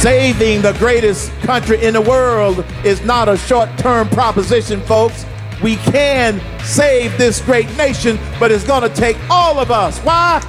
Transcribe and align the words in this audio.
Saving 0.00 0.62
the 0.62 0.74
greatest 0.74 1.32
country 1.40 1.82
in 1.82 1.94
the 1.94 2.00
world 2.00 2.64
is 2.84 3.02
not 3.02 3.28
a 3.28 3.36
short 3.36 3.68
term 3.78 4.08
proposition, 4.10 4.80
folks. 4.82 5.24
We 5.62 5.76
can 5.76 6.40
save 6.60 7.16
this 7.16 7.40
great 7.40 7.66
nation, 7.76 8.18
but 8.38 8.52
it's 8.52 8.62
going 8.62 8.82
to 8.82 8.94
take 8.94 9.16
all 9.30 9.58
of 9.58 9.70
us. 9.70 9.98
Why? 10.00 10.42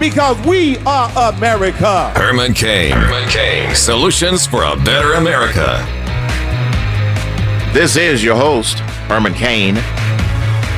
Because 0.00 0.38
we 0.46 0.78
are 0.78 1.34
America. 1.34 2.10
Herman 2.16 2.54
Cain. 2.54 2.92
Herman 2.92 3.28
Cain. 3.28 3.74
Solutions 3.74 4.46
for 4.46 4.64
a 4.64 4.74
better 4.74 5.12
America. 5.12 5.86
This 7.74 7.96
is 7.96 8.24
your 8.24 8.36
host, 8.36 8.78
Herman 9.08 9.34
Cain. 9.34 9.76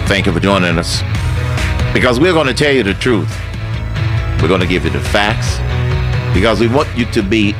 Thank 0.09 0.27
you 0.27 0.33
for 0.33 0.41
joining 0.41 0.79
us. 0.79 1.01
Because 1.95 2.19
we're 2.19 2.33
going 2.33 2.49
to 2.49 2.55
tell 2.55 2.73
you 2.73 2.83
the 2.83 2.95
truth. 2.95 3.31
We're 4.43 4.49
going 4.49 4.61
to 4.61 4.67
give 4.67 4.85
you 4.85 4.91
the 4.91 5.01
facts. 5.01 5.59
Because 6.35 6.61
we 6.61 6.67
want 6.69 6.89
you 6.97 7.07
to 7.07 7.23
be 7.23 7.55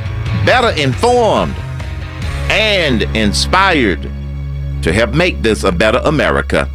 better 0.45 0.69
informed 0.81 1.55
and 2.49 3.03
inspired 3.15 4.01
to 4.83 4.93
help 4.93 5.13
make 5.13 5.41
this 5.41 5.63
a 5.63 5.71
better 5.71 5.99
America. 6.05 6.69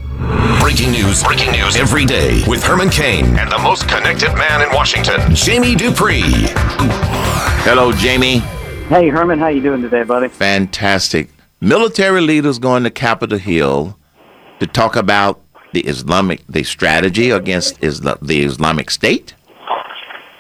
Breaking 0.61 0.93
news, 0.93 1.23
breaking 1.23 1.53
news 1.53 1.77
every 1.77 2.05
day 2.05 2.43
with 2.47 2.63
Herman 2.63 2.91
Cain 2.91 3.25
and 3.37 3.51
the 3.51 3.59
most 3.59 3.89
connected 3.89 4.33
man 4.35 4.63
in 4.63 4.75
Washington, 4.75 5.35
Jamie 5.35 5.75
Dupree. 5.75 6.23
Hello, 7.65 7.93
Jamie. 7.93 8.39
Hey, 8.89 9.09
Herman, 9.09 9.39
how 9.39 9.49
you 9.49 9.63
doing 9.63 9.83
today, 9.83 10.03
buddy? 10.03 10.29
Fantastic. 10.29 11.29
Military 11.61 12.21
leaders 12.21 12.59
going 12.59 12.85
to 12.85 12.91
Capitol 12.91 13.39
Hill 13.39 13.97
to 14.61 14.67
talk 14.67 14.97
about 14.97 15.41
the 15.73 15.81
Islamic, 15.83 16.43
the 16.49 16.63
strategy 16.65 17.31
against 17.31 17.83
Isla- 17.83 18.19
the 18.21 18.43
Islamic 18.43 18.91
State. 18.91 19.35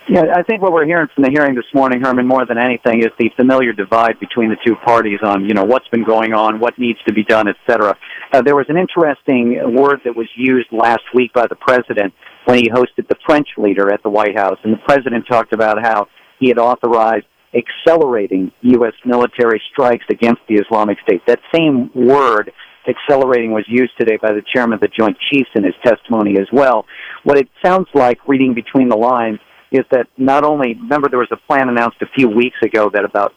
Yeah, 0.08 0.24
I 0.34 0.42
think 0.42 0.62
what 0.62 0.72
we're 0.72 0.84
hearing 0.84 1.06
from 1.14 1.22
the 1.22 1.30
hearing 1.30 1.54
this 1.54 1.64
morning, 1.72 2.00
Herman, 2.00 2.26
more 2.26 2.44
than 2.44 2.58
anything, 2.58 3.00
is 3.00 3.10
the 3.20 3.30
familiar 3.36 3.72
divide 3.72 4.18
between 4.18 4.50
the 4.50 4.56
two 4.66 4.74
parties 4.74 5.20
on, 5.22 5.44
you 5.44 5.54
know, 5.54 5.62
what's 5.62 5.86
been 5.88 6.02
going 6.02 6.34
on, 6.34 6.58
what 6.58 6.76
needs 6.76 6.98
to 7.06 7.12
be 7.12 7.22
done, 7.22 7.46
et 7.46 7.54
cetera. 7.68 7.96
Uh, 8.32 8.42
there 8.42 8.56
was 8.56 8.66
an 8.68 8.76
interesting 8.76 9.60
word 9.74 10.00
that 10.04 10.16
was 10.16 10.26
used 10.36 10.66
last 10.72 11.02
week 11.14 11.32
by 11.32 11.46
the 11.46 11.54
president 11.54 12.12
when 12.46 12.58
he 12.58 12.68
hosted 12.68 13.06
the 13.08 13.16
French 13.24 13.46
leader 13.56 13.92
at 13.92 14.02
the 14.02 14.10
White 14.10 14.36
House, 14.36 14.58
and 14.64 14.72
the 14.72 14.80
president 14.84 15.24
talked 15.28 15.52
about 15.52 15.80
how 15.80 16.08
he 16.40 16.48
had 16.48 16.58
authorized 16.58 17.26
accelerating 17.54 18.50
U.S. 18.62 18.94
military 19.04 19.62
strikes 19.70 20.04
against 20.10 20.40
the 20.48 20.56
Islamic 20.56 20.98
State. 21.06 21.22
That 21.26 21.38
same 21.54 21.90
word 21.94 22.50
accelerating 22.88 23.52
was 23.52 23.64
used 23.68 23.92
today 23.96 24.18
by 24.20 24.32
the 24.32 24.42
chairman 24.52 24.74
of 24.74 24.80
the 24.80 24.88
Joint 24.88 25.16
Chiefs 25.30 25.50
in 25.54 25.62
his 25.62 25.74
testimony 25.84 26.38
as 26.40 26.48
well. 26.52 26.86
What 27.22 27.38
it 27.38 27.48
sounds 27.64 27.86
like, 27.94 28.26
reading 28.26 28.54
between 28.54 28.88
the 28.88 28.96
lines, 28.96 29.38
is 29.72 29.84
that 29.90 30.06
not 30.16 30.44
only, 30.44 30.74
remember 30.74 31.08
there 31.08 31.18
was 31.18 31.32
a 31.32 31.46
plan 31.46 31.68
announced 31.68 31.96
a 32.02 32.06
few 32.14 32.28
weeks 32.28 32.56
ago 32.62 32.90
that 32.92 33.04
about 33.04 33.32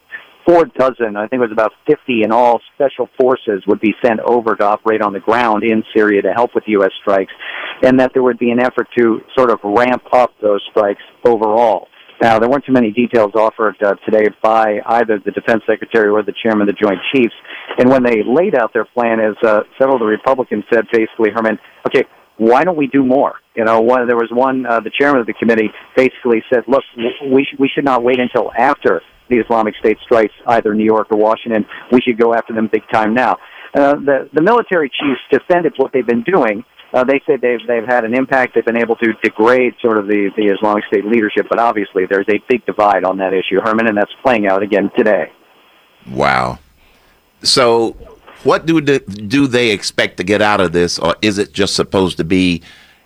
four 0.45 0.66
dozen, 0.66 1.16
I 1.16 1.28
think 1.28 1.39
it 1.41 1.50
was 1.50 1.52
about 1.52 1.72
50 1.88 2.23
in 2.23 2.31
all, 2.31 2.61
special 2.75 3.09
forces 3.19 3.64
would 3.67 3.80
be 3.80 3.94
sent 4.03 4.19
over 4.19 4.56
to 4.56 4.63
operate 4.63 5.02
on 5.02 5.13
the 5.13 5.19
ground 5.19 5.63
in 5.63 5.83
Syria 5.95 6.22
to 6.22 6.33
help 6.33 6.53
with 6.53 6.66
U.S. 6.67 6.91
strikes, 7.02 7.33
and 7.81 8.00
that 8.00 8.11
there 8.13 8.22
would 8.22 8.38
be 8.38 8.52
an 8.52 8.59
effort 8.59 8.88
to 8.97 9.22
sort 9.36 9.50
of 9.50 9.59
ramp 9.63 10.03
up 10.13 10.33
those 10.41 10.61
strikes 10.69 11.02
overall. 11.23 11.88
Now, 12.22 12.39
there 12.39 12.50
weren't 12.50 12.63
too 12.66 12.72
many 12.72 12.91
details 12.91 13.31
offered 13.36 13.75
uh, 13.83 13.95
today 14.06 14.30
by 14.41 14.80
either 14.86 15.19
the 15.23 15.31
defense 15.31 15.63
secretary 15.67 16.09
or 16.09 16.23
the 16.23 16.33
chairman 16.41 16.69
of 16.69 16.73
the 16.73 16.81
Joint 16.81 17.00
Chiefs. 17.13 17.33
And 17.78 17.89
when 17.89 18.03
they 18.03 18.23
laid 18.25 18.56
out 18.56 18.72
their 18.72 18.86
plan, 18.86 19.19
as 19.19 19.36
uh, 19.44 19.63
several 19.78 19.95
of 19.95 20.00
the 20.00 20.06
Republicans 20.06 20.63
said, 20.73 20.86
basically, 20.94 21.31
Herman, 21.36 21.59
okay, 21.88 22.06
why 22.38 22.64
don't 22.64 22.78
we 22.78 22.88
do 22.88 23.03
more? 23.03 23.36
You 23.55 23.64
know, 23.64 23.81
one, 23.81 24.08
there 24.08 24.17
was 24.17 24.30
one, 24.31 24.66
uh, 24.66 24.80
the 24.81 24.91
chairman 24.91 25.22
of 25.22 25.28
the 25.28 25.33
committee 25.33 25.69
basically 25.95 26.44
said, 26.53 26.64
look, 26.67 26.83
we, 26.97 27.44
sh- 27.44 27.55
we 27.59 27.69
should 27.73 27.86
not 27.86 28.03
wait 28.03 28.19
until 28.19 28.52
after 28.58 29.02
the 29.30 29.38
Islamic 29.38 29.75
State 29.78 29.97
strikes 30.03 30.33
either 30.47 30.73
New 30.73 30.83
York 30.83 31.08
or 31.11 31.17
Washington. 31.17 31.66
We 31.91 32.01
should 32.01 32.19
go 32.19 32.34
after 32.34 32.53
them 32.53 32.69
big 32.72 32.84
time 32.91 33.13
now. 33.13 33.38
Uh, 33.73 33.96
the, 33.96 34.29
the 34.34 34.41
military 34.41 34.90
chiefs 34.90 35.22
defended 35.31 35.73
what 35.78 35.91
they've 35.94 36.06
been 36.06 36.23
doing. 36.23 36.63
Uh, 36.94 37.03
they 37.03 37.19
said 37.25 37.41
they've 37.41 37.59
they've 37.68 37.85
had 37.85 38.06
an 38.06 38.13
impact. 38.13 38.56
They've 38.56 38.63
been 38.63 38.78
able 38.78 38.96
to 38.97 39.12
degrade 39.22 39.73
sort 39.81 39.97
of 39.97 40.07
the 40.07 40.29
the 40.38 40.46
Islamic 40.46 40.85
State 40.85 41.03
leadership, 41.03 41.47
but 41.50 41.59
obviously 41.59 42.06
there's 42.06 42.28
a 42.29 42.40
big 42.47 42.66
divide 42.66 43.03
on 43.03 43.17
that 43.17 43.34
issue, 43.34 43.59
Herman, 43.62 43.88
and 43.88 43.97
that's 43.97 44.13
playing 44.23 44.47
out 44.47 44.63
again 44.63 44.90
today. 44.96 45.29
Wow. 46.09 46.59
So, 47.41 47.97
what 48.45 48.66
do 48.66 48.79
the, 48.79 49.00
do 49.00 49.47
they 49.47 49.72
expect 49.72 50.17
to 50.17 50.23
get 50.23 50.41
out 50.41 50.61
of 50.61 50.72
this, 50.72 51.00
or 51.00 51.16
is 51.22 51.38
it 51.38 51.51
just 51.51 51.75
supposed 51.75 52.17
to 52.17 52.23
be 52.23 52.61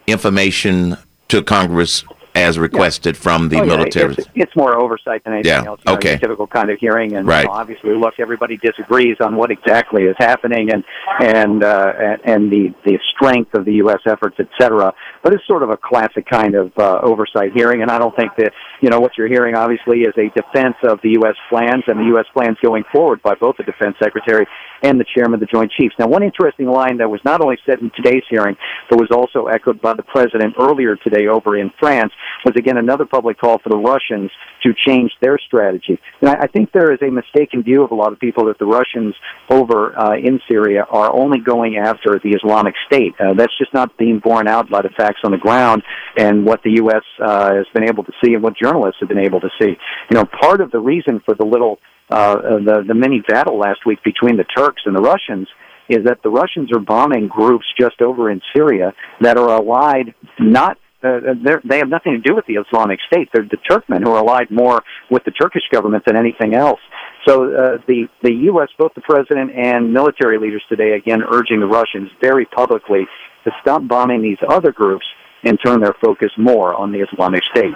information 0.05 0.97
to 1.29 1.41
Congress 1.41 2.03
as 2.35 2.59
requested 2.59 3.15
yeah. 3.15 3.21
from 3.21 3.49
the 3.49 3.57
oh, 3.57 3.63
yeah. 3.63 3.75
military? 3.75 4.13
It's, 4.13 4.27
it's, 4.35 4.55
more 4.55 4.75
oversight 4.77 5.23
than 5.23 5.33
anything 5.33 5.51
yeah. 5.51 5.65
else. 5.65 5.79
You 5.85 5.91
know, 5.91 5.97
okay. 5.97 6.17
typical 6.17 6.47
kind 6.47 6.69
of 6.69 6.77
hearing, 6.79 7.15
and 7.15 7.27
right. 7.27 7.41
you 7.41 7.47
know, 7.47 7.53
obviously, 7.53 7.95
look, 7.95 8.15
everybody 8.19 8.57
disagrees 8.57 9.17
on 9.21 9.35
what 9.35 9.51
exactly 9.51 10.03
is 10.03 10.15
happening 10.19 10.71
and 10.71 10.83
and 11.19 11.63
uh, 11.63 12.17
and 12.25 12.51
the 12.51 12.73
the 12.83 12.99
strength 13.15 13.53
of 13.53 13.65
the 13.65 13.73
U.S. 13.75 14.01
efforts, 14.05 14.35
et 14.39 14.49
cetera. 14.59 14.93
But 15.23 15.33
it's 15.33 15.45
sort 15.47 15.63
of 15.63 15.69
a 15.69 15.77
classic 15.77 16.25
kind 16.27 16.55
of 16.55 16.77
uh, 16.77 16.99
oversight 17.01 17.53
hearing, 17.53 17.81
and 17.81 17.89
I 17.89 17.97
don't 17.97 18.15
think 18.15 18.35
that 18.37 18.51
you 18.81 18.89
know 18.89 18.99
what 18.99 19.17
you're 19.17 19.27
hearing. 19.27 19.55
Obviously, 19.55 20.01
is 20.01 20.13
a 20.17 20.29
defense 20.35 20.75
of 20.83 20.99
the 21.01 21.11
U.S. 21.11 21.35
plans 21.49 21.83
and 21.87 21.99
the 21.99 22.05
U.S. 22.15 22.25
plans 22.33 22.57
going 22.61 22.83
forward 22.91 23.21
by 23.21 23.35
both 23.35 23.57
the 23.57 23.63
defense 23.63 23.95
secretary 24.01 24.45
and 24.83 24.99
the 24.99 25.05
chairman 25.15 25.35
of 25.35 25.39
the 25.39 25.45
Joint 25.45 25.71
Chiefs. 25.71 25.95
Now, 25.99 26.07
one 26.07 26.23
interesting 26.23 26.67
line 26.67 26.97
that 26.97 27.09
was 27.09 27.21
not 27.25 27.41
only 27.41 27.57
said 27.65 27.79
in 27.79 27.91
today's 27.95 28.23
hearing, 28.29 28.55
but 28.89 28.99
was 28.99 29.09
also 29.11 29.47
echoed 29.47 29.81
by 29.81 29.93
the 29.93 30.03
president 30.03 30.55
earlier 30.59 30.95
today 30.95 31.27
over 31.27 31.57
in 31.57 31.71
France, 31.79 32.13
was 32.45 32.55
again 32.57 32.77
another 32.77 33.05
public 33.05 33.39
call 33.39 33.59
for 33.59 33.69
the 33.69 33.77
Russians 33.77 34.31
to 34.63 34.73
change 34.73 35.11
their 35.21 35.37
strategy. 35.37 35.99
And 36.21 36.29
I, 36.29 36.43
I 36.43 36.47
think 36.47 36.71
there 36.71 36.91
is 36.91 36.99
a 37.01 37.11
mistaken 37.11 37.63
view 37.63 37.83
of 37.83 37.91
a 37.91 37.95
lot 37.95 38.13
of 38.13 38.19
people 38.19 38.45
that 38.45 38.59
the 38.59 38.65
Russians 38.65 39.15
over 39.49 39.97
uh, 39.97 40.15
in 40.15 40.39
Syria 40.49 40.85
are 40.89 41.13
only 41.13 41.39
going 41.39 41.77
after 41.77 42.19
the 42.23 42.29
Islamic 42.29 42.75
State. 42.87 43.13
Uh, 43.19 43.33
that's 43.33 43.57
just 43.57 43.73
not 43.73 43.97
being 43.97 44.19
borne 44.19 44.47
out 44.47 44.69
by 44.69 44.81
the 44.81 44.89
facts 44.89 45.19
on 45.23 45.31
the 45.31 45.37
ground 45.37 45.83
and 46.17 46.45
what 46.45 46.61
the 46.63 46.71
U.S. 46.83 47.03
Uh, 47.23 47.55
has 47.55 47.65
been 47.73 47.87
able 47.87 48.03
to 48.03 48.11
see 48.23 48.33
and 48.33 48.43
what 48.43 48.53
journalists 48.57 48.97
have 48.99 49.09
been 49.09 49.19
able 49.19 49.39
to 49.39 49.49
see. 49.61 49.75
You 50.09 50.15
know, 50.15 50.25
part 50.25 50.61
of 50.61 50.71
the 50.71 50.79
reason 50.79 51.21
for 51.25 51.35
the 51.35 51.45
little 51.45 51.79
uh, 52.09 52.35
the 52.35 52.83
the 52.87 52.93
mini 52.93 53.21
battle 53.27 53.57
last 53.57 53.85
week 53.85 54.03
between 54.03 54.37
the 54.37 54.43
Turks 54.43 54.83
and 54.85 54.95
the 54.95 55.01
Russians 55.01 55.47
is 55.89 56.05
that 56.05 56.21
the 56.23 56.29
Russians 56.29 56.71
are 56.71 56.79
bombing 56.79 57.27
groups 57.27 57.65
just 57.79 58.01
over 58.01 58.29
in 58.29 58.41
Syria 58.55 58.93
that 59.21 59.37
are 59.37 59.49
allied 59.49 60.13
not 60.39 60.77
uh, 61.01 61.19
they 61.63 61.77
have 61.77 61.87
nothing 61.87 62.11
to 62.11 62.19
do 62.19 62.35
with 62.35 62.45
the 62.45 62.55
Islamic 62.55 62.99
State. 63.07 63.29
They're 63.33 63.43
the 63.43 63.57
Turkmen 63.69 64.03
who 64.03 64.11
are 64.11 64.17
allied 64.17 64.51
more 64.51 64.83
with 65.09 65.23
the 65.23 65.31
Turkish 65.31 65.63
government 65.71 66.03
than 66.05 66.17
anything 66.17 66.53
else. 66.53 66.81
So 67.25 67.53
uh, 67.53 67.77
the 67.87 68.07
the 68.21 68.33
U.S., 68.33 68.69
both 68.77 68.93
the 68.95 69.01
president 69.01 69.51
and 69.55 69.93
military 69.93 70.37
leaders 70.37 70.63
today, 70.67 70.93
again 70.93 71.23
urging 71.23 71.61
the 71.61 71.67
Russians 71.67 72.09
very 72.21 72.45
publicly 72.45 73.07
to 73.45 73.51
stop 73.61 73.87
bombing 73.87 74.21
these 74.21 74.37
other 74.47 74.71
groups 74.73 75.05
and 75.43 75.57
turn 75.63 75.79
their 75.79 75.95
focus 76.01 76.31
more 76.37 76.73
on 76.73 76.91
the 76.91 76.99
Islamic 76.99 77.43
State. 77.55 77.73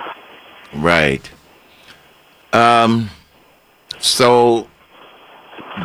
Right. 0.73 1.31
Um. 2.51 3.09
So, 4.03 4.67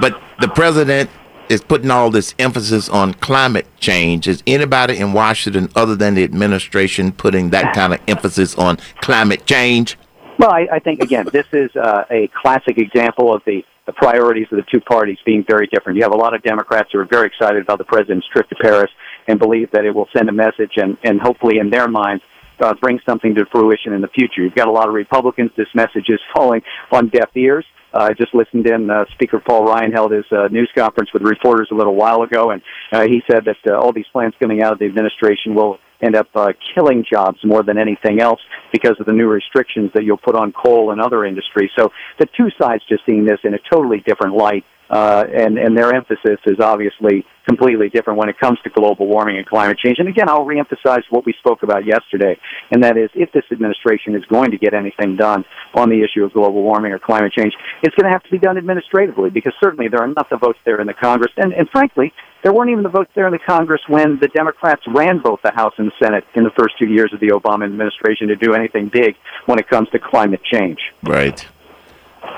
but 0.01 0.21
the 0.41 0.49
president 0.49 1.09
is 1.49 1.63
putting 1.63 1.91
all 1.91 2.11
this 2.11 2.35
emphasis 2.41 2.89
on 2.89 3.15
climate 3.15 3.67
change. 3.79 4.27
Is 4.27 4.43
anybody 4.45 4.99
in 4.99 5.13
Washington 5.13 5.71
other 5.77 5.95
than 5.95 6.15
the 6.17 6.25
administration 6.25 7.13
putting 7.13 7.51
that 7.51 7.75
kind 7.75 7.95
of 7.95 8.01
emphasis 8.09 8.57
on 8.57 8.79
climate 9.01 9.47
change? 9.47 9.97
Well, 10.37 10.51
I, 10.51 10.67
I 10.73 10.79
think 10.81 11.01
again, 11.01 11.29
this 11.33 11.47
is 11.53 11.75
uh, 11.77 12.05
a 12.11 12.29
classic 12.29 12.77
example 12.79 13.33
of 13.33 13.43
the, 13.47 13.65
the 13.87 13.93
priorities 13.93 14.49
of 14.51 14.57
the 14.57 14.65
two 14.69 14.81
parties 14.81 15.19
being 15.25 15.45
very 15.49 15.69
different. 15.69 15.97
You 15.97 16.03
have 16.03 16.13
a 16.13 16.17
lot 16.17 16.35
of 16.35 16.43
Democrats 16.43 16.91
who 16.93 16.99
are 16.99 17.05
very 17.05 17.29
excited 17.29 17.63
about 17.63 17.79
the 17.79 17.85
president's 17.85 18.27
trip 18.27 18.49
to 18.49 18.57
Paris 18.57 18.91
and 19.29 19.39
believe 19.39 19.71
that 19.71 19.85
it 19.85 19.95
will 19.95 20.09
send 20.13 20.29
a 20.29 20.33
message 20.33 20.73
and, 20.77 20.97
and 21.05 21.21
hopefully 21.21 21.59
in 21.59 21.71
their 21.71 21.87
minds 21.87 22.25
uh, 22.61 22.75
bring 22.81 22.99
something 23.09 23.35
to 23.35 23.45
fruition 23.53 23.93
in 23.93 24.01
the 24.01 24.09
future. 24.09 24.43
You've 24.43 24.55
got 24.55 24.69
a 24.69 24.73
lot 24.73 24.89
of 24.89 24.95
Republicans. 24.95 25.51
This 25.57 25.69
message 25.75 26.07
is 26.09 26.21
falling 26.35 26.63
on 26.93 27.09
deaf 27.09 27.31
ears. 27.35 27.65
Uh, 27.93 28.09
I 28.11 28.13
just 28.13 28.35
listened 28.35 28.67
in. 28.67 28.91
Uh, 28.91 29.05
Speaker 29.15 29.41
Paul 29.41 29.65
Ryan 29.65 29.93
held 29.93 30.13
his 30.13 30.25
uh, 30.31 30.49
news 30.49 30.71
conference 30.77 31.11
with 31.13 31.23
reporters 31.23 31.69
a 31.73 31.75
little 31.75 31.95
while 31.95 32.23
ago, 32.23 32.51
and 32.51 32.61
uh, 32.93 33.03
he 33.03 33.23
said 33.31 33.45
that 33.47 33.57
uh, 33.67 33.79
all 33.79 33.93
these 33.93 34.07
plans 34.13 34.35
coming 34.41 34.63
out 34.63 34.73
of 34.73 34.79
the 34.79 34.85
administration 34.85 35.55
will 35.55 35.79
end 36.03 36.15
up 36.15 36.29
uh, 36.35 36.53
killing 36.75 37.05
jobs 37.11 37.39
more 37.45 37.63
than 37.63 37.79
anything 37.79 38.21
else 38.21 38.41
because 38.73 38.95
of 39.01 39.07
the 39.07 39.13
new 39.13 39.27
restrictions 39.27 39.91
that 39.95 40.05
you'll 40.05 40.19
put 40.19 40.37
on 40.37 40.53
coal 40.53 40.93
and 40.93 41.01
other 41.01 41.25
industries. 41.25 41.71
So 41.77 41.91
the 42.19 42.27
two 42.37 42.49
sides 42.61 42.83
just 42.89 43.03
seeing 43.07 43.25
this 43.25 43.39
in 43.43 43.55
a 43.55 43.59
totally 43.73 44.01
different 44.07 44.37
light 44.37 44.65
uh, 44.91 45.25
and 45.33 45.59
and 45.59 45.77
their 45.77 45.95
emphasis 45.95 46.39
is 46.47 46.61
obviously 46.61 47.25
completely 47.47 47.89
different 47.89 48.19
when 48.19 48.29
it 48.29 48.39
comes 48.39 48.59
to 48.63 48.71
global 48.71 49.07
warming 49.07 49.39
and 49.39 49.47
climate 49.47 49.79
change. 49.79 49.99
And 49.99 50.09
again, 50.09 50.29
I'll 50.29 50.45
reemphasize 50.45 51.03
what 51.11 51.25
we 51.25 51.35
spoke 51.39 51.63
about 51.63 51.87
yesterday, 51.87 52.39
and 52.71 52.85
that 52.85 52.97
is 52.97 53.11
if 53.15 53.33
this 53.33 53.45
administration 53.51 54.15
is 54.15 54.25
going 54.27 54.51
to 54.51 54.59
get 54.59 54.75
anything 54.75 55.17
done 55.17 55.45
on 55.75 55.89
the 55.89 56.03
issue 56.03 56.25
of 56.25 56.33
global 56.33 56.63
warming 56.63 56.93
or 56.93 56.99
climate 56.99 57.33
change, 57.33 57.55
it's 57.83 57.95
going 57.97 58.05
to 58.05 58.13
have 58.13 58.23
to 58.25 58.31
be 58.31 58.39
done 58.39 58.59
administratively 58.59 59.31
because 59.31 59.55
certainly 59.63 59.89
there 59.89 60.01
are 60.01 60.09
enough 60.09 60.29
of 60.31 60.41
votes 60.41 60.59
there 60.65 60.81
in 60.81 60.87
the 60.87 60.95
Congress, 60.95 61.33
and 61.37 61.53
and 61.53 61.69
frankly. 61.71 62.13
There 62.41 62.53
weren't 62.53 62.71
even 62.71 62.85
the 62.85 62.89
votes 62.89 63.11
there 63.17 63.27
in 63.27 63.33
the 63.33 63.41
Congress 63.41 63.81
when 63.89 64.21
the 64.21 64.29
Democrats 64.29 64.83
ran 64.95 65.19
both 65.19 65.41
the 65.43 65.51
House 65.51 65.73
and 65.77 65.89
the 65.89 65.93
Senate 66.01 66.23
in 66.37 66.45
the 66.45 66.53
first 66.57 66.79
two 66.79 66.87
years 66.87 67.13
of 67.13 67.19
the 67.19 67.31
Obama 67.31 67.65
administration 67.65 68.29
to 68.29 68.37
do 68.37 68.55
anything 68.55 68.89
big 68.93 69.17
when 69.47 69.59
it 69.59 69.69
comes 69.69 69.89
to 69.91 69.99
climate 69.99 70.41
change. 70.45 70.79
Right. 71.03 71.45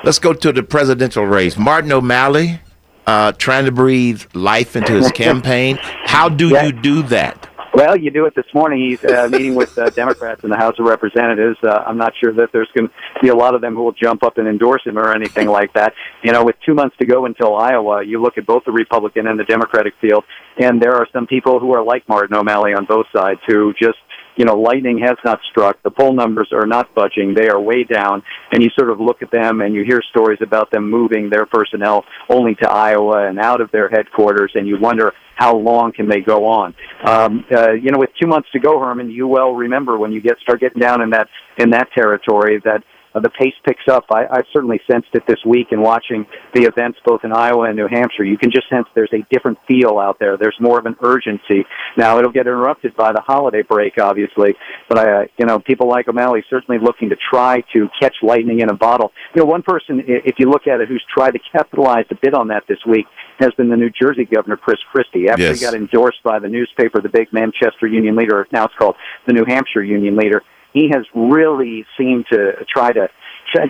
Let's 0.05 0.19
go 0.19 0.33
to 0.33 0.53
the 0.53 0.63
presidential 0.63 1.27
race. 1.27 1.59
Martin 1.59 1.93
O'Malley 1.93 2.61
uh, 3.07 3.33
trying 3.33 3.65
to 3.65 3.73
breathe 3.73 4.23
life 4.35 4.77
into 4.77 4.93
his 4.95 5.11
campaign. 5.27 5.79
How 5.83 6.29
do 6.29 6.49
yeah. 6.49 6.65
you 6.65 6.73
do 6.73 7.03
that? 7.05 7.51
Well, 7.73 7.97
you 7.97 8.11
do 8.11 8.27
it 8.27 8.35
this 8.35 8.47
morning. 8.53 8.81
He's 8.81 9.05
uh, 9.05 9.29
meeting 9.31 9.55
with 9.55 9.79
uh, 9.79 9.91
Democrats 9.91 10.43
in 10.43 10.51
the 10.51 10.57
House 10.57 10.75
of 10.81 10.87
Representatives. 10.87 11.57
Uh, 11.63 11.85
I'm 11.87 11.97
not 11.97 12.13
sure 12.21 12.33
that 12.33 12.49
there's 12.53 12.69
going 12.77 12.89
to 12.89 13.21
be 13.23 13.29
a 13.29 13.35
lot 13.35 13.55
of 13.55 13.61
them 13.61 13.77
who 13.77 13.85
will 13.85 13.93
jump 13.93 14.25
up 14.25 14.39
and 14.39 14.49
endorse 14.49 14.83
him 14.85 14.99
or 14.99 15.15
anything 15.15 15.47
like 15.61 15.73
that. 15.75 15.95
You 16.25 16.33
know, 16.33 16.45
with 16.45 16.57
two 16.67 16.75
months 16.75 16.97
to 16.99 17.07
go 17.07 17.27
until 17.27 17.57
Iowa, 17.57 18.05
you 18.05 18.21
look 18.21 18.39
at 18.39 18.47
both 18.47 18.65
the 18.65 18.73
Republican 18.73 19.29
and 19.29 19.39
the 19.39 19.45
Democratic 19.45 19.95
field, 20.01 20.25
and 20.59 20.83
there 20.83 20.97
are 20.97 21.07
some 21.13 21.29
people 21.29 21.61
who 21.61 21.73
are 21.73 21.83
like 21.83 22.09
Martin 22.09 22.37
O'Malley 22.37 22.75
on 22.75 22.87
both 22.87 23.07
sides 23.15 23.41
who 23.47 23.73
just 23.81 23.99
you 24.41 24.47
know, 24.47 24.59
lightning 24.59 25.01
has 25.01 25.19
not 25.23 25.39
struck. 25.51 25.83
The 25.83 25.91
poll 25.91 26.15
numbers 26.15 26.49
are 26.51 26.67
not 26.67 26.95
budging. 26.95 27.35
They 27.35 27.51
are 27.51 27.61
way 27.61 27.85
down. 27.85 28.23
And 28.51 28.63
you 28.63 28.71
sort 28.71 28.89
of 28.89 28.99
look 28.99 29.21
at 29.21 29.31
them 29.31 29.61
and 29.61 29.75
you 29.75 29.85
hear 29.85 30.01
stories 30.09 30.39
about 30.41 30.71
them 30.71 30.89
moving 30.89 31.29
their 31.29 31.45
personnel 31.45 32.07
only 32.31 32.55
to 32.55 32.67
Iowa 32.67 33.29
and 33.29 33.39
out 33.39 33.61
of 33.61 33.71
their 33.71 33.91
headquarters, 33.91 34.53
and 34.55 34.67
you 34.67 34.79
wonder 34.81 35.13
how 35.35 35.57
long 35.57 35.93
can 35.93 36.09
they 36.09 36.21
go 36.21 36.47
on? 36.47 36.75
Um, 37.05 37.45
uh, 37.55 37.73
you 37.73 37.91
know, 37.91 37.99
with 37.99 38.11
two 38.19 38.27
months 38.27 38.49
to 38.53 38.61
go, 38.61 38.81
Herman, 38.81 39.11
you 39.11 39.27
well 39.27 39.53
remember 39.53 39.99
when 39.99 40.11
you 40.11 40.23
get 40.23 40.39
start 40.39 40.61
getting 40.61 40.81
down 40.81 41.03
in 41.03 41.11
that 41.11 41.29
in 41.59 41.71
that 41.71 41.93
territory 41.93 42.63
that 42.65 42.83
uh, 43.15 43.21
the 43.21 43.31
pace 43.31 43.55
picks 43.65 43.89
up. 43.89 44.05
I, 44.11 44.27
I 44.27 44.41
certainly 44.53 44.81
sensed 44.91 45.09
it 45.15 45.25
this 45.27 45.39
week 45.45 45.69
in 45.73 45.81
watching 45.81 46.27
the 46.55 46.63
events 46.63 46.99
both 47.05 47.25
in 47.25 47.33
Iowa 47.33 47.65
and 47.65 47.77
New 47.77 47.89
Hampshire. 47.89 48.25
You 48.25 48.39
can 48.39 48.51
just 48.51 48.69
sense 48.69 48.87
there's 48.95 49.13
a 49.13 49.27
different 49.31 49.59
feel 49.67 49.99
out 49.99 50.19
there. 50.19 50.37
There's 50.37 50.57
more 50.61 50.79
of 50.79 50.87
an 50.87 50.97
urgency. 51.03 51.65
Now 51.97 52.19
it'll 52.19 52.33
get 52.33 52.47
interrupted 52.47 52.97
by 52.97 53.13
the 53.13 53.21
holiday 53.21 53.63
break, 53.63 53.99
obviously, 53.99 54.55
but 54.89 54.99
I, 54.99 55.23
uh, 55.23 55.25
you 55.39 55.47
know, 55.47 55.59
people 55.59 55.89
like 55.89 56.09
O'Malley 56.09 56.45
certainly 56.49 56.81
looking 56.81 57.11
to 57.11 57.17
try 57.17 57.63
to 57.73 57.89
catch 58.01 58.15
lightning 58.23 58.61
in 58.61 58.71
a 58.71 58.75
bottle. 58.75 59.13
You 59.35 59.43
know, 59.43 59.47
one 59.47 59.63
person, 59.63 60.03
if 60.07 60.37
you 60.39 60.51
look 60.51 60.67
at 60.67 60.81
it, 60.81 60.89
who's 60.89 61.05
tried 61.13 61.33
to 61.33 61.41
capitalize 61.53 62.07
a 62.11 62.15
bit 62.15 62.35
on 62.35 62.49
that 62.49 62.65
this 62.69 62.79
week 62.87 63.07
has 63.39 63.53
been 63.55 63.69
the 63.69 63.77
New 63.77 63.91
Jersey 63.91 64.25
governor, 64.25 64.57
Chris 64.57 64.79
Christie. 64.93 65.29
After 65.29 65.43
yes. 65.43 65.61
he 65.61 65.65
got 65.65 65.75
endorsed 65.75 66.23
by 66.23 66.39
the 66.39 66.49
newspaper, 66.49 67.01
the 67.01 67.09
big 67.09 67.33
Manchester 67.33 67.87
Union 67.87 68.17
Leader, 68.17 68.47
now 68.53 68.65
it's 68.65 68.75
called 68.79 68.97
the 69.27 69.33
New 69.33 69.45
Hampshire 69.47 69.83
Union 69.83 70.17
Leader, 70.17 70.43
he 70.73 70.91
has 70.91 71.05
really 71.15 71.85
seemed 71.97 72.27
to 72.33 72.65
try 72.69 72.93
to 72.93 73.09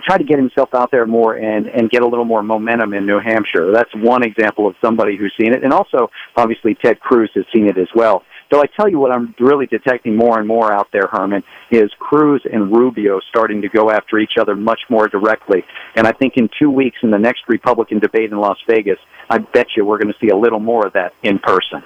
try 0.05 0.17
to 0.17 0.23
get 0.23 0.37
himself 0.37 0.73
out 0.75 0.91
there 0.91 1.05
more 1.05 1.35
and 1.35 1.67
and 1.67 1.89
get 1.89 2.03
a 2.03 2.07
little 2.07 2.25
more 2.25 2.43
momentum 2.43 2.93
in 2.93 3.05
New 3.05 3.19
Hampshire. 3.19 3.71
That's 3.71 3.93
one 3.95 4.23
example 4.23 4.67
of 4.67 4.75
somebody 4.81 5.17
who's 5.17 5.33
seen 5.39 5.53
it, 5.53 5.63
and 5.63 5.73
also 5.73 6.09
obviously 6.35 6.75
Ted 6.75 6.99
Cruz 6.99 7.31
has 7.35 7.45
seen 7.53 7.67
it 7.67 7.77
as 7.77 7.87
well. 7.95 8.23
So 8.51 8.61
I 8.61 8.65
tell 8.65 8.89
you 8.89 8.99
what 8.99 9.11
I'm 9.11 9.33
really 9.39 9.65
detecting 9.65 10.17
more 10.17 10.37
and 10.37 10.45
more 10.45 10.73
out 10.73 10.89
there, 10.91 11.07
Herman, 11.07 11.41
is 11.71 11.89
Cruz 11.99 12.41
and 12.51 12.69
Rubio 12.69 13.21
starting 13.29 13.61
to 13.61 13.69
go 13.69 13.89
after 13.89 14.19
each 14.19 14.33
other 14.37 14.55
much 14.55 14.81
more 14.89 15.07
directly. 15.07 15.63
And 15.95 16.05
I 16.05 16.11
think 16.11 16.35
in 16.35 16.49
two 16.59 16.69
weeks 16.69 16.97
in 17.01 17.11
the 17.11 17.17
next 17.17 17.43
Republican 17.47 17.99
debate 17.99 18.29
in 18.29 18.37
Las 18.37 18.57
Vegas, 18.67 18.99
I 19.29 19.37
bet 19.37 19.67
you 19.77 19.85
we're 19.85 19.99
going 19.99 20.13
to 20.13 20.19
see 20.19 20.27
a 20.27 20.35
little 20.35 20.59
more 20.59 20.85
of 20.85 20.93
that 20.93 21.13
in 21.23 21.39
person. 21.39 21.81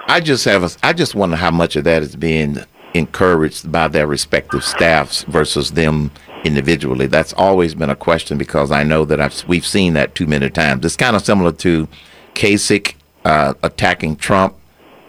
I 0.00 0.18
just 0.18 0.44
have 0.46 0.64
a, 0.64 0.70
I 0.82 0.92
just 0.92 1.14
wonder 1.14 1.36
how 1.36 1.52
much 1.52 1.76
of 1.76 1.84
that 1.84 2.02
is 2.02 2.16
being 2.16 2.58
encouraged 2.94 3.70
by 3.70 3.88
their 3.88 4.06
respective 4.06 4.64
staffs 4.64 5.22
versus 5.24 5.72
them 5.72 6.10
individually. 6.44 7.06
That's 7.06 7.32
always 7.34 7.74
been 7.74 7.90
a 7.90 7.96
question 7.96 8.38
because 8.38 8.70
I 8.70 8.82
know 8.82 9.04
that 9.04 9.20
I've, 9.20 9.44
we've 9.46 9.66
seen 9.66 9.94
that 9.94 10.14
too 10.14 10.26
many 10.26 10.50
times. 10.50 10.84
It's 10.84 10.96
kind 10.96 11.16
of 11.16 11.24
similar 11.24 11.52
to 11.52 11.88
Kasich 12.34 12.94
uh, 13.24 13.54
attacking 13.62 14.16
Trump. 14.16 14.56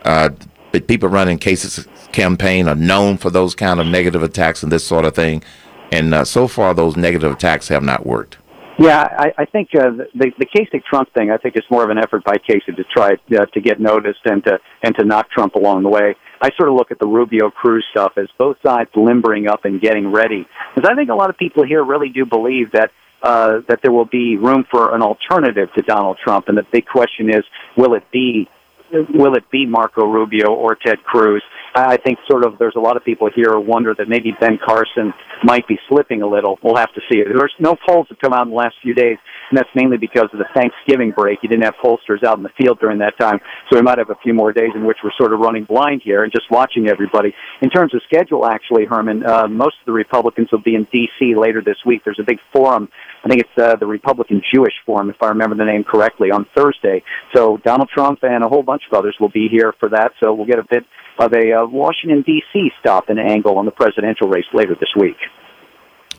Uh, 0.03 0.29
but 0.71 0.87
people 0.87 1.09
running 1.09 1.37
Kasich's 1.37 1.87
campaign 2.11 2.67
are 2.67 2.75
known 2.75 3.17
for 3.17 3.29
those 3.29 3.55
kind 3.55 3.79
of 3.79 3.87
negative 3.87 4.23
attacks 4.23 4.63
and 4.63 4.71
this 4.71 4.85
sort 4.85 5.05
of 5.05 5.15
thing. 5.15 5.43
And 5.91 6.13
uh, 6.13 6.25
so 6.25 6.47
far, 6.47 6.73
those 6.73 6.95
negative 6.95 7.31
attacks 7.31 7.67
have 7.67 7.83
not 7.83 8.05
worked. 8.05 8.37
Yeah, 8.81 9.01
I, 9.01 9.33
I 9.37 9.45
think 9.45 9.69
uh, 9.75 9.91
the 10.15 10.31
the 10.39 10.45
Kasich 10.47 10.83
Trump 10.85 11.13
thing. 11.13 11.29
I 11.29 11.37
think 11.37 11.55
is 11.55 11.63
more 11.69 11.83
of 11.83 11.91
an 11.91 11.99
effort 11.99 12.23
by 12.23 12.37
Kasich 12.37 12.75
to 12.75 12.83
try 12.83 13.11
uh, 13.13 13.45
to 13.45 13.61
get 13.61 13.79
noticed 13.79 14.21
and 14.25 14.43
to 14.45 14.59
and 14.81 14.95
to 14.95 15.05
knock 15.05 15.29
Trump 15.29 15.53
along 15.53 15.83
the 15.83 15.89
way. 15.89 16.15
I 16.41 16.49
sort 16.57 16.69
of 16.69 16.75
look 16.75 16.89
at 16.89 16.97
the 16.97 17.05
Rubio 17.05 17.51
Cruz 17.51 17.85
stuff 17.91 18.13
as 18.17 18.27
both 18.39 18.57
sides 18.65 18.89
limbering 18.95 19.47
up 19.47 19.65
and 19.65 19.79
getting 19.79 20.11
ready, 20.11 20.47
because 20.73 20.89
I 20.89 20.95
think 20.95 21.11
a 21.11 21.13
lot 21.13 21.29
of 21.29 21.37
people 21.37 21.63
here 21.63 21.83
really 21.83 22.09
do 22.09 22.25
believe 22.25 22.71
that 22.71 22.91
uh, 23.21 23.59
that 23.67 23.83
there 23.83 23.91
will 23.91 24.05
be 24.05 24.37
room 24.37 24.65
for 24.71 24.95
an 24.95 25.03
alternative 25.03 25.71
to 25.75 25.83
Donald 25.83 26.17
Trump, 26.17 26.47
and 26.47 26.57
the 26.57 26.65
big 26.71 26.87
question 26.87 27.29
is, 27.29 27.43
will 27.77 27.93
it 27.93 28.09
be 28.09 28.49
will 28.91 29.35
it 29.35 29.49
be 29.51 29.67
Marco 29.67 30.05
Rubio 30.05 30.53
or 30.53 30.75
Ted 30.75 31.03
Cruz? 31.03 31.43
I 31.73 31.97
think 31.97 32.19
sort 32.29 32.45
of 32.45 32.57
there's 32.59 32.75
a 32.75 32.79
lot 32.79 32.97
of 32.97 33.05
people 33.05 33.29
here 33.33 33.53
who 33.53 33.61
wonder 33.61 33.95
that 33.97 34.09
maybe 34.09 34.35
Ben 34.39 34.59
Carson 34.63 35.13
might 35.43 35.67
be 35.67 35.79
slipping 35.87 36.21
a 36.21 36.27
little. 36.27 36.59
We'll 36.61 36.75
have 36.75 36.93
to 36.93 37.01
see. 37.09 37.23
There's 37.23 37.53
no 37.59 37.75
polls 37.87 38.07
that 38.09 38.19
come 38.19 38.33
out 38.33 38.43
in 38.43 38.49
the 38.49 38.55
last 38.55 38.75
few 38.81 38.93
days, 38.93 39.17
and 39.49 39.57
that's 39.57 39.69
mainly 39.73 39.97
because 39.97 40.27
of 40.33 40.39
the 40.39 40.47
Thanksgiving 40.53 41.11
break. 41.11 41.39
You 41.41 41.49
didn't 41.49 41.63
have 41.63 41.75
pollsters 41.83 42.23
out 42.25 42.37
in 42.37 42.43
the 42.43 42.51
field 42.57 42.79
during 42.79 42.99
that 42.99 43.17
time, 43.19 43.39
so 43.69 43.77
we 43.77 43.81
might 43.81 43.97
have 43.97 44.09
a 44.09 44.19
few 44.21 44.33
more 44.33 44.51
days 44.51 44.71
in 44.75 44.85
which 44.85 44.97
we're 45.03 45.15
sort 45.17 45.33
of 45.33 45.39
running 45.39 45.63
blind 45.63 46.01
here 46.03 46.23
and 46.23 46.31
just 46.31 46.51
watching 46.51 46.89
everybody. 46.89 47.33
In 47.61 47.69
terms 47.69 47.93
of 47.95 48.01
schedule, 48.03 48.45
actually, 48.45 48.85
Herman, 48.85 49.25
uh, 49.25 49.47
most 49.47 49.75
of 49.79 49.85
the 49.85 49.93
Republicans 49.93 50.49
will 50.51 50.61
be 50.61 50.75
in 50.75 50.87
D.C. 50.91 51.35
later 51.35 51.61
this 51.61 51.77
week. 51.85 52.01
There's 52.03 52.19
a 52.19 52.25
big 52.25 52.39
forum. 52.53 52.89
I 53.23 53.29
think 53.29 53.41
it's 53.41 53.61
uh, 53.61 53.75
the 53.75 53.85
Republican 53.85 54.41
Jewish 54.53 54.73
Forum, 54.85 55.09
if 55.09 55.21
I 55.21 55.27
remember 55.27 55.55
the 55.55 55.65
name 55.65 55.83
correctly, 55.83 56.31
on 56.31 56.45
Thursday. 56.55 57.03
So 57.35 57.57
Donald 57.63 57.89
Trump 57.93 58.19
and 58.23 58.43
a 58.43 58.49
whole 58.49 58.63
bunch 58.63 58.83
of 58.91 58.97
others 58.97 59.15
will 59.19 59.29
be 59.29 59.47
here 59.49 59.73
for 59.79 59.89
that. 59.89 60.11
So 60.19 60.33
we'll 60.33 60.47
get 60.47 60.59
a 60.59 60.65
bit 60.69 60.83
of 61.21 61.33
a 61.33 61.53
uh, 61.53 61.65
Washington, 61.65 62.23
D.C. 62.23 62.71
stop 62.79 63.09
and 63.09 63.19
angle 63.19 63.57
on 63.57 63.65
the 63.65 63.71
presidential 63.71 64.27
race 64.27 64.45
later 64.53 64.75
this 64.79 64.89
week. 64.97 65.17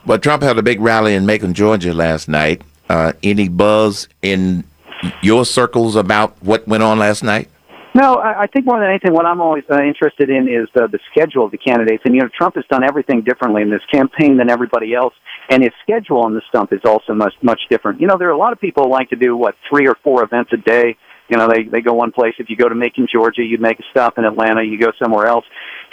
Well, 0.07 0.19
Trump 0.19 0.43
had 0.43 0.59
a 0.59 0.63
big 0.63 0.81
rally 0.81 1.15
in 1.15 1.27
Macon, 1.27 1.55
Georgia 1.55 1.93
last 1.93 2.29
night. 2.29 2.63
Uh, 2.89 3.13
any 3.23 3.49
buzz 3.49 4.09
in 4.21 4.65
your 5.23 5.45
circles 5.45 5.97
about 5.97 6.43
what 6.43 6.67
went 6.67 6.83
on 6.83 6.99
last 6.99 7.23
night? 7.23 7.49
No, 7.95 8.15
I, 8.15 8.43
I 8.43 8.47
think 8.47 8.65
more 8.65 8.81
than 8.81 8.89
anything, 8.89 9.13
what 9.13 9.27
I'm 9.27 9.41
always 9.41 9.65
uh, 9.71 9.83
interested 9.83 10.31
in 10.31 10.49
is 10.49 10.69
uh, 10.75 10.87
the 10.87 10.99
schedule 11.11 11.45
of 11.45 11.51
the 11.51 11.59
candidates. 11.59 12.03
And 12.07 12.15
you 12.15 12.23
know, 12.23 12.29
Trump 12.37 12.55
has 12.55 12.65
done 12.71 12.83
everything 12.83 13.21
differently 13.23 13.63
in 13.63 13.71
this 13.71 13.83
campaign 13.93 14.39
than 14.39 14.51
everybody 14.51 14.95
else, 14.95 15.13
and 15.51 15.63
his 15.63 15.73
schedule 15.83 16.21
on 16.25 16.35
the 16.35 16.41
stump 16.49 16.73
is 16.73 16.81
also 16.87 17.13
much 17.13 17.35
much 17.43 17.61
different. 17.69 18.01
You 18.01 18.07
know, 18.07 18.17
there 18.19 18.29
are 18.29 18.33
a 18.33 18.39
lot 18.39 18.53
of 18.53 18.61
people 18.61 18.85
who 18.85 18.91
like 18.91 19.11
to 19.11 19.17
do 19.17 19.37
what 19.37 19.57
three 19.69 19.87
or 19.87 19.97
four 20.03 20.25
events 20.25 20.53
a 20.53 20.57
day. 20.57 20.97
You 21.33 21.39
know, 21.39 21.49
they 21.49 21.63
they 21.63 21.81
go 21.81 21.95
one 21.95 22.13
place. 22.13 22.35
If 22.39 22.51
you 22.51 22.57
go 22.57 22.69
to 22.69 22.75
Macon, 22.75 23.09
Georgia, 23.11 23.43
you 23.43 23.57
make 23.57 23.81
a 23.81 23.83
stop 23.91 24.19
in 24.19 24.27
Atlanta. 24.27 24.63
You 24.63 24.79
go 24.79 24.93
somewhere 25.03 25.27
else. 25.27 25.47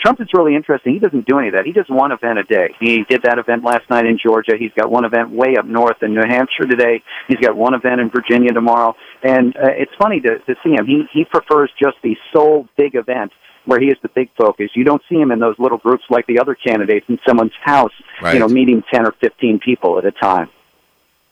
Trump 0.03 0.19
is 0.19 0.27
really 0.33 0.53
interesting. 0.53 0.91
He 0.91 1.00
doesn't 1.00 1.25
do 1.30 1.39
any 1.39 1.47
of 1.47 1.53
that. 1.53 1.65
He 1.65 1.71
does 1.71 1.86
one 1.88 2.12
event 2.12 2.39
a 2.39 2.44
day. 2.44 2.75
He 2.81 3.06
did 3.09 3.21
that 3.23 3.40
event 3.40 3.63
last 3.63 3.90
night 3.90 4.06
in 4.06 4.19
Georgia. 4.21 4.57
He's 4.59 4.73
got 4.75 4.92
one 4.92 5.06
event 5.06 5.30
way 5.30 5.56
up 5.57 5.63
north 5.63 6.04
in 6.04 6.13
New 6.13 6.28
Hampshire 6.28 6.66
today. 6.66 7.02
He's 7.30 7.37
got 7.37 7.56
one 7.56 7.73
event 7.73 8.02
in 8.02 8.09
Virginia 8.09 8.52
tomorrow. 8.52 8.97
And 9.23 9.56
uh, 9.56 9.71
it's 9.78 9.94
funny 9.97 10.19
to 10.19 10.40
to 10.40 10.56
see 10.61 10.71
him. 10.71 10.85
He 10.85 11.06
he 11.13 11.23
prefers 11.23 11.71
just 11.81 11.95
the 12.04 12.18
sole 12.33 12.68
big 12.75 12.95
event 12.95 13.31
where 13.63 13.80
he 13.80 13.87
is 13.87 13.97
the 14.02 14.09
big 14.09 14.30
focus. 14.37 14.71
You 14.75 14.83
don't 14.83 15.02
see 15.07 15.16
him 15.16 15.31
in 15.31 15.40
those 15.40 15.56
little 15.57 15.78
groups 15.78 16.04
like 16.09 16.28
the 16.28 16.40
other 16.40 16.56
candidates 16.56 17.06
in 17.07 17.18
someone's 17.25 17.54
house, 17.63 17.94
right. 18.21 18.33
you 18.33 18.40
know, 18.42 18.49
meeting 18.49 18.83
10 18.92 19.06
or 19.06 19.13
15 19.21 19.59
people 19.59 19.97
at 19.99 20.06
a 20.06 20.11
time. 20.11 20.49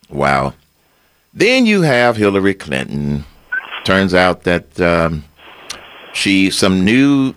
Wow. 0.10 0.54
Then 1.34 1.66
you 1.66 1.82
have 1.82 2.16
Hillary 2.16 2.54
Clinton 2.54 3.26
turns 3.88 4.14
out 4.14 4.44
that 4.44 4.80
um, 4.82 5.24
she 6.14 6.52
some 6.52 6.84
new. 6.84 7.34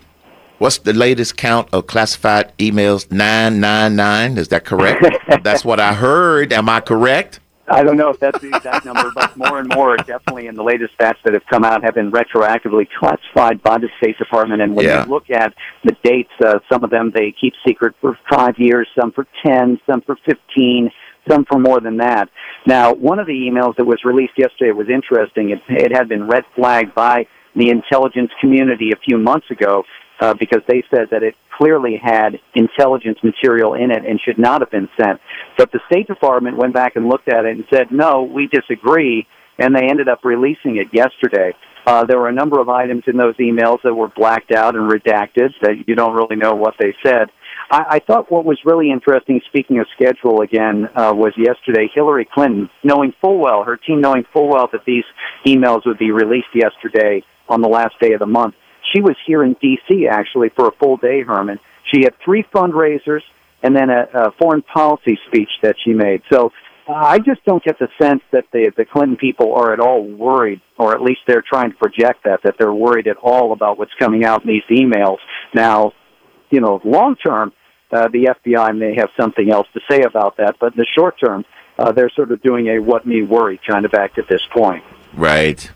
What's 0.57 0.77
the 0.77 0.93
latest 0.93 1.37
count 1.37 1.69
of 1.73 1.87
classified 1.87 2.55
emails? 2.59 3.11
Nine 3.11 3.59
nine 3.59 3.95
nine. 3.95 4.37
Is 4.37 4.49
that 4.49 4.65
correct? 4.65 5.03
That's 5.43 5.65
what 5.65 5.79
I 5.79 5.93
heard. 5.93 6.53
Am 6.53 6.69
I 6.69 6.81
correct? 6.81 7.39
I 7.67 7.83
don't 7.83 7.95
know 7.95 8.09
if 8.09 8.19
that's 8.19 8.41
the 8.41 8.49
exact 8.49 8.83
number, 8.83 9.11
but 9.15 9.37
more 9.37 9.59
and 9.59 9.73
more, 9.73 9.95
definitely 9.95 10.47
in 10.47 10.55
the 10.55 10.63
latest 10.63 10.97
stats 10.97 11.15
that 11.23 11.33
have 11.33 11.45
come 11.49 11.63
out, 11.63 11.85
have 11.85 11.93
been 11.93 12.11
retroactively 12.11 12.85
classified 12.99 13.63
by 13.63 13.77
the 13.77 13.87
State 13.97 14.17
Department. 14.17 14.61
And 14.61 14.75
when 14.75 14.87
yeah. 14.87 15.05
you 15.05 15.09
look 15.09 15.29
at 15.29 15.53
the 15.85 15.95
dates, 16.03 16.31
uh, 16.43 16.59
some 16.69 16.83
of 16.83 16.89
them 16.89 17.11
they 17.15 17.33
keep 17.39 17.53
secret 17.65 17.95
for 18.01 18.17
five 18.29 18.55
years, 18.57 18.89
some 18.99 19.13
for 19.13 19.25
ten, 19.45 19.79
some 19.89 20.01
for 20.01 20.17
fifteen 20.25 20.91
some 21.29 21.45
for 21.45 21.59
more 21.59 21.79
than 21.79 21.97
that. 21.97 22.29
Now, 22.65 22.93
one 22.93 23.19
of 23.19 23.27
the 23.27 23.33
emails 23.33 23.75
that 23.77 23.85
was 23.85 23.99
released 24.03 24.33
yesterday 24.37 24.71
was 24.71 24.87
interesting. 24.89 25.51
It, 25.51 25.61
it 25.69 25.95
had 25.95 26.09
been 26.09 26.27
red 26.27 26.43
flagged 26.55 26.95
by 26.95 27.27
the 27.55 27.69
intelligence 27.69 28.31
community 28.39 28.91
a 28.91 28.99
few 28.99 29.17
months 29.17 29.49
ago 29.51 29.83
uh, 30.19 30.33
because 30.35 30.61
they 30.67 30.83
said 30.93 31.07
that 31.11 31.23
it 31.23 31.35
clearly 31.57 31.99
had 32.01 32.39
intelligence 32.55 33.17
material 33.23 33.73
in 33.73 33.91
it 33.91 34.05
and 34.05 34.19
should 34.21 34.37
not 34.37 34.61
have 34.61 34.71
been 34.71 34.89
sent. 34.99 35.19
But 35.57 35.71
the 35.71 35.79
State 35.91 36.07
Department 36.07 36.57
went 36.57 36.73
back 36.73 36.95
and 36.95 37.07
looked 37.07 37.27
at 37.27 37.45
it 37.45 37.55
and 37.55 37.65
said, 37.71 37.91
no, 37.91 38.23
we 38.23 38.47
disagree, 38.47 39.27
and 39.59 39.75
they 39.75 39.87
ended 39.87 40.07
up 40.07 40.23
releasing 40.23 40.77
it 40.77 40.87
yesterday. 40.93 41.53
Uh, 41.85 42.05
there 42.05 42.19
were 42.19 42.29
a 42.29 42.33
number 42.33 42.59
of 42.59 42.69
items 42.69 43.03
in 43.07 43.17
those 43.17 43.35
emails 43.37 43.79
that 43.83 43.93
were 43.93 44.07
blacked 44.07 44.51
out 44.51 44.75
and 44.75 44.89
redacted 44.89 45.49
that 45.61 45.87
you 45.87 45.95
don't 45.95 46.15
really 46.15 46.35
know 46.35 46.53
what 46.53 46.75
they 46.79 46.95
said. 47.03 47.29
I, 47.71 47.85
I 47.89 47.99
thought 47.99 48.29
what 48.29 48.43
was 48.45 48.59
really 48.65 48.91
interesting, 48.91 49.41
speaking 49.47 49.79
of 49.79 49.87
schedule 49.95 50.41
again, 50.41 50.89
uh, 50.95 51.13
was 51.15 51.33
yesterday 51.37 51.89
Hillary 51.93 52.27
Clinton, 52.31 52.69
knowing 52.83 53.13
full 53.21 53.39
well, 53.39 53.63
her 53.63 53.77
team 53.77 54.01
knowing 54.01 54.25
full 54.33 54.49
well 54.49 54.69
that 54.73 54.81
these 54.85 55.05
emails 55.47 55.85
would 55.85 55.97
be 55.97 56.11
released 56.11 56.53
yesterday 56.53 57.23
on 57.47 57.61
the 57.61 57.69
last 57.69 57.95
day 58.01 58.11
of 58.11 58.19
the 58.19 58.27
month. 58.27 58.55
She 58.93 59.01
was 59.01 59.15
here 59.25 59.43
in 59.43 59.55
D.C. 59.61 60.07
actually 60.07 60.49
for 60.49 60.67
a 60.67 60.71
full 60.71 60.97
day, 60.97 61.21
Herman. 61.21 61.59
She 61.93 62.01
had 62.03 62.13
three 62.23 62.43
fundraisers 62.53 63.21
and 63.63 63.75
then 63.75 63.89
a, 63.89 64.07
a 64.13 64.31
foreign 64.39 64.63
policy 64.63 65.17
speech 65.27 65.49
that 65.63 65.75
she 65.83 65.93
made. 65.93 66.21
So 66.31 66.51
I 66.87 67.19
just 67.19 67.45
don't 67.45 67.63
get 67.63 67.79
the 67.79 67.87
sense 68.01 68.21
that 68.31 68.45
the 68.51 68.71
the 68.75 68.85
Clinton 68.85 69.15
people 69.15 69.53
are 69.55 69.71
at 69.71 69.79
all 69.79 70.03
worried, 70.03 70.61
or 70.77 70.93
at 70.93 71.01
least 71.01 71.21
they're 71.27 71.43
trying 71.47 71.71
to 71.71 71.77
project 71.77 72.23
that 72.25 72.41
that 72.43 72.55
they're 72.59 72.73
worried 72.73 73.07
at 73.07 73.17
all 73.17 73.53
about 73.53 73.77
what's 73.77 73.93
coming 73.99 74.25
out 74.25 74.43
in 74.43 74.49
these 74.49 74.63
emails. 74.69 75.17
Now, 75.53 75.93
you 76.49 76.59
know, 76.59 76.81
long 76.83 77.15
term, 77.15 77.53
uh, 77.91 78.07
the 78.07 78.35
FBI 78.45 78.77
may 78.77 78.95
have 78.95 79.09
something 79.17 79.51
else 79.51 79.67
to 79.73 79.81
say 79.89 80.01
about 80.01 80.37
that, 80.37 80.55
but 80.59 80.73
in 80.73 80.77
the 80.77 80.85
short 80.85 81.19
term, 81.19 81.45
uh, 81.77 81.91
they're 81.91 82.09
sort 82.09 82.31
of 82.31 82.41
doing 82.41 82.67
a 82.67 82.79
"what 82.79 83.05
me 83.05 83.23
worry" 83.23 83.59
kind 83.67 83.85
of 83.85 83.93
act 83.93 84.17
at 84.17 84.27
this 84.27 84.41
point. 84.53 84.83
Right. 85.13 85.69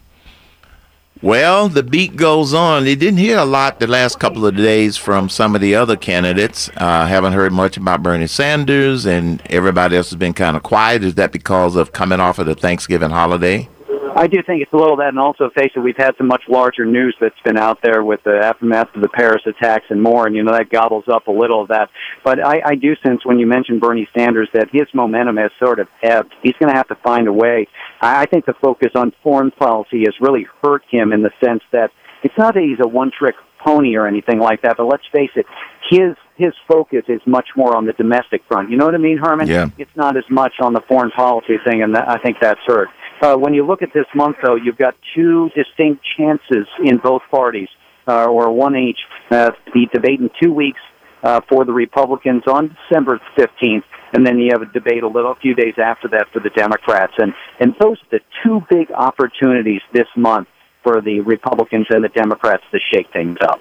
Well, 1.21 1.69
the 1.69 1.81
beat 1.81 2.17
goes 2.17 2.53
on. 2.53 2.83
They 2.83 2.95
didn't 2.95 3.19
hear 3.19 3.37
a 3.37 3.45
lot 3.45 3.79
the 3.79 3.87
last 3.87 4.19
couple 4.19 4.45
of 4.45 4.55
days 4.55 4.97
from 4.97 5.29
some 5.29 5.55
of 5.55 5.61
the 5.61 5.73
other 5.73 5.95
candidates. 5.95 6.69
Uh, 6.75 7.07
haven't 7.07 7.33
heard 7.33 7.53
much 7.53 7.77
about 7.77 8.03
Bernie 8.03 8.27
Sanders, 8.27 9.05
and 9.05 9.41
everybody 9.49 9.95
else 9.95 10.09
has 10.09 10.17
been 10.17 10.33
kind 10.33 10.57
of 10.57 10.63
quiet. 10.63 11.03
Is 11.03 11.15
that 11.15 11.31
because 11.31 11.77
of 11.77 11.93
coming 11.93 12.19
off 12.19 12.37
of 12.37 12.45
the 12.47 12.53
Thanksgiving 12.53 13.11
holiday? 13.11 13.69
I 14.17 14.27
do 14.27 14.41
think 14.41 14.61
it's 14.61 14.71
a 14.71 14.77
little 14.77 14.93
of 14.93 14.99
that, 14.99 15.09
and 15.09 15.19
also 15.19 15.49
face 15.49 15.71
it, 15.75 15.79
we've 15.79 15.97
had 15.97 16.15
some 16.17 16.27
much 16.27 16.43
larger 16.47 16.85
news 16.85 17.15
that's 17.19 17.39
been 17.43 17.57
out 17.57 17.79
there 17.83 18.01
with 18.01 18.23
the 18.23 18.39
aftermath 18.41 18.95
of 18.95 19.01
the 19.01 19.09
Paris 19.09 19.41
attacks 19.45 19.85
and 19.89 20.01
more, 20.01 20.25
and 20.25 20.33
you 20.33 20.41
know 20.41 20.53
that 20.53 20.69
gobbles 20.69 21.03
up 21.11 21.27
a 21.27 21.31
little 21.31 21.61
of 21.61 21.67
that. 21.67 21.89
But 22.23 22.43
I, 22.43 22.61
I 22.65 22.75
do 22.75 22.95
sense 23.05 23.25
when 23.25 23.39
you 23.39 23.45
mention 23.45 23.79
Bernie 23.79 24.07
Sanders 24.17 24.47
that 24.53 24.69
his 24.71 24.87
momentum 24.93 25.35
has 25.35 25.51
sort 25.59 25.79
of 25.79 25.89
ebbed. 26.01 26.33
He's 26.41 26.55
going 26.59 26.71
to 26.71 26.77
have 26.77 26.87
to 26.87 26.95
find 27.03 27.27
a 27.27 27.33
way. 27.33 27.67
I, 27.99 28.21
I 28.21 28.25
think 28.25 28.45
the 28.45 28.55
focus 28.61 28.91
on 28.95 29.11
foreign 29.21 29.51
policy 29.51 30.03
has 30.05 30.15
really 30.21 30.47
hurt 30.63 30.83
him 30.89 31.11
in 31.11 31.21
the 31.21 31.31
sense 31.43 31.61
that 31.73 31.91
it's 32.23 32.37
not 32.37 32.53
that 32.53 32.63
he's 32.63 32.79
a 32.81 32.87
one-trick 32.87 33.35
pony 33.65 33.95
or 33.95 34.07
anything 34.07 34.39
like 34.39 34.61
that, 34.61 34.77
but 34.77 34.85
let's 34.85 35.03
face 35.11 35.31
it, 35.35 35.45
his 35.89 36.15
his 36.37 36.53
focus 36.67 37.03
is 37.07 37.21
much 37.25 37.47
more 37.55 37.75
on 37.77 37.85
the 37.85 37.93
domestic 37.93 38.41
front. 38.47 38.69
You 38.69 38.77
know 38.77 38.85
what 38.85 38.93
I 38.93 38.97
mean, 38.97 39.17
Herman? 39.17 39.47
Yeah. 39.47 39.69
It's 39.77 39.95
not 39.95 40.17
as 40.17 40.25
much 40.29 40.53
on 40.61 40.73
the 40.73 40.81
foreign 40.87 41.11
policy 41.11 41.55
thing, 41.65 41.81
and 41.81 41.95
that, 41.95 42.09
I 42.09 42.17
think 42.17 42.37
that's 42.41 42.59
hurt. 42.67 42.89
Uh, 43.21 43.35
when 43.35 43.53
you 43.53 43.65
look 43.65 43.81
at 43.81 43.93
this 43.93 44.05
month, 44.13 44.37
though, 44.43 44.55
you've 44.55 44.77
got 44.77 44.95
two 45.15 45.49
distinct 45.55 46.03
chances 46.17 46.67
in 46.83 46.97
both 46.97 47.21
parties, 47.31 47.69
uh, 48.07 48.25
or 48.25 48.51
one 48.51 48.75
each. 48.75 48.99
Uh, 49.31 49.51
the 49.73 49.87
debate 49.93 50.19
in 50.19 50.29
two 50.41 50.53
weeks 50.53 50.79
uh, 51.23 51.41
for 51.49 51.65
the 51.65 51.73
Republicans 51.73 52.43
on 52.47 52.75
December 52.89 53.19
15th, 53.37 53.83
and 54.13 54.25
then 54.25 54.37
you 54.37 54.51
have 54.51 54.61
a 54.61 54.71
debate 54.71 55.03
a 55.03 55.07
little 55.07 55.31
a 55.31 55.35
few 55.35 55.55
days 55.55 55.73
after 55.77 56.07
that 56.09 56.27
for 56.31 56.39
the 56.39 56.51
Democrats. 56.51 57.13
And 57.17 57.33
and 57.59 57.73
those 57.79 57.97
are 58.03 58.19
the 58.19 58.19
two 58.43 58.61
big 58.69 58.91
opportunities 58.91 59.81
this 59.91 60.07
month 60.15 60.47
for 60.83 61.01
the 61.01 61.21
Republicans 61.21 61.87
and 61.89 62.03
the 62.03 62.09
Democrats 62.09 62.63
to 62.71 62.79
shake 62.93 63.11
things 63.11 63.37
up. 63.41 63.59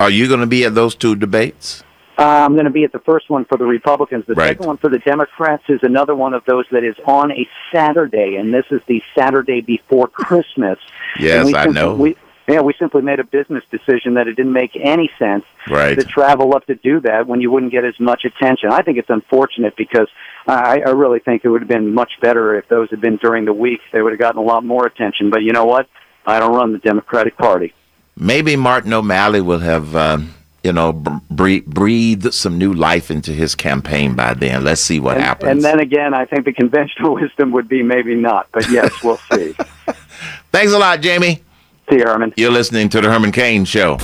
Are 0.00 0.10
you 0.10 0.26
going 0.26 0.40
to 0.40 0.46
be 0.46 0.64
at 0.64 0.74
those 0.74 0.94
two 0.94 1.14
debates? 1.14 1.84
Uh, 2.20 2.44
I'm 2.44 2.52
going 2.52 2.66
to 2.66 2.70
be 2.70 2.84
at 2.84 2.92
the 2.92 2.98
first 2.98 3.30
one 3.30 3.46
for 3.46 3.56
the 3.56 3.64
Republicans. 3.64 4.26
The 4.26 4.34
Right. 4.34 4.48
second 4.48 4.66
one 4.66 4.76
for 4.76 4.90
the 4.90 4.98
Democrats 4.98 5.62
is 5.70 5.80
another 5.82 6.14
one 6.14 6.34
of 6.34 6.44
those 6.44 6.66
that 6.70 6.84
is 6.84 6.94
on 7.06 7.32
a 7.32 7.48
Saturday, 7.72 8.36
and 8.36 8.52
this 8.52 8.66
is 8.70 8.82
the 8.86 9.02
Saturday 9.16 9.62
before 9.62 10.06
Christmas. 10.12 10.78
Yes, 11.18 11.46
I 11.54 11.62
simply- 11.64 11.72
know. 11.80 11.94
We, 11.94 12.16
yeah, 12.46 12.60
we 12.60 12.74
simply 12.78 13.00
made 13.00 13.20
a 13.20 13.24
business 13.24 13.64
decision 13.70 14.14
that 14.14 14.26
it 14.28 14.34
didn't 14.34 14.52
make 14.52 14.76
any 14.76 15.10
sense 15.18 15.44
Right. 15.68 15.98
to 15.98 16.04
travel 16.04 16.54
up 16.54 16.66
to 16.66 16.74
do 16.74 17.00
that 17.00 17.26
when 17.26 17.40
you 17.40 17.50
wouldn't 17.50 17.72
get 17.72 17.84
as 17.86 17.98
much 17.98 18.24
attention. 18.26 18.70
I 18.70 18.82
think 18.82 18.98
it's 18.98 19.08
unfortunate 19.08 19.74
because 19.76 20.08
I, 20.46 20.82
I 20.84 20.90
really 20.90 21.20
think 21.20 21.44
it 21.44 21.48
would 21.48 21.62
have 21.62 21.68
been 21.68 21.94
much 21.94 22.12
better 22.20 22.54
if 22.56 22.68
those 22.68 22.90
had 22.90 23.00
been 23.00 23.16
during 23.16 23.46
the 23.46 23.52
week. 23.54 23.80
They 23.92 24.02
would 24.02 24.12
have 24.12 24.18
gotten 24.18 24.40
a 24.40 24.44
lot 24.44 24.62
more 24.64 24.84
attention. 24.84 25.30
But 25.30 25.42
you 25.42 25.52
know 25.52 25.64
what? 25.64 25.86
I 26.26 26.38
don't 26.40 26.54
run 26.54 26.72
the 26.72 26.78
Democratic 26.78 27.38
Party. 27.38 27.72
Maybe 28.16 28.56
Martin 28.56 28.92
O'Malley 28.92 29.40
will 29.40 29.60
have, 29.60 29.94
uh, 29.96 30.18
you 30.62 30.72
know, 30.72 30.92
b- 30.92 31.60
breathe, 31.60 32.26
some 32.32 32.58
new 32.58 32.72
life 32.74 33.10
into 33.10 33.32
his 33.32 33.54
campaign 33.54 34.14
by 34.14 34.34
then. 34.34 34.62
Let's 34.64 34.80
see 34.80 35.00
what 35.00 35.16
And, 35.16 35.24
happens. 35.24 35.50
and 35.50 35.62
then 35.64 35.80
again, 35.80 36.12
I 36.14 36.24
think 36.26 36.44
the 36.44 36.52
conventional 36.52 37.14
wisdom 37.20 37.50
would 37.52 37.68
be 37.68 37.82
maybe 37.82 38.14
not. 38.14 38.48
But 38.52 38.68
yes, 38.70 38.92
we'll 39.02 39.18
see. 39.32 39.54
Thanks 40.52 40.72
a 40.72 40.78
lot, 40.78 41.00
Jamie. 41.00 41.42
see 41.88 41.96
you, 41.96 42.04
Herman. 42.04 42.34
You're 42.36 42.50
listening 42.52 42.88
to 42.90 43.00
the 43.00 43.08
Herman 43.10 43.32
Cain 43.32 43.64
Show. 43.64 43.96